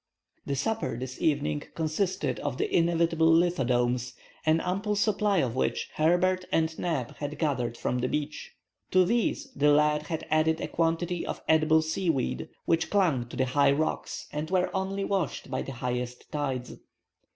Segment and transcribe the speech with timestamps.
[0.47, 4.13] The supper this evening consisted of the inevitable lithodomes,
[4.47, 8.51] an ample supply of which Herbert and Neb had gathered from the beach.
[8.89, 13.45] To these the lad had added a quantity of edible seaweed which clung to the
[13.45, 16.75] high rocks and were only washed by the highest tides.